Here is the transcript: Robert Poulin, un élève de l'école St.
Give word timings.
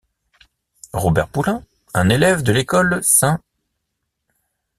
Robert 0.93 1.27
Poulin, 1.29 1.63
un 1.93 2.09
élève 2.09 2.41
de 2.41 2.51
l'école 2.51 3.03
St. 3.03 3.39